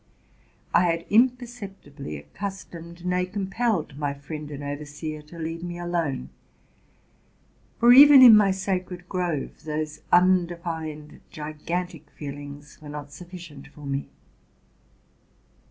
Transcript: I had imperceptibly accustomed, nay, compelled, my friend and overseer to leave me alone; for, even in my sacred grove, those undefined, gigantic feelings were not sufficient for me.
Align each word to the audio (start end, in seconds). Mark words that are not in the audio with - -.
I 0.73 0.85
had 0.85 1.05
imperceptibly 1.11 2.17
accustomed, 2.17 3.05
nay, 3.05 3.27
compelled, 3.27 3.99
my 3.99 4.15
friend 4.15 4.49
and 4.49 4.63
overseer 4.63 5.21
to 5.21 5.37
leave 5.37 5.61
me 5.61 5.77
alone; 5.77 6.29
for, 7.79 7.93
even 7.93 8.23
in 8.23 8.35
my 8.35 8.49
sacred 8.49 9.07
grove, 9.07 9.63
those 9.65 10.01
undefined, 10.11 11.21
gigantic 11.29 12.09
feelings 12.09 12.79
were 12.81 12.89
not 12.89 13.11
sufficient 13.11 13.67
for 13.67 13.85
me. 13.85 14.09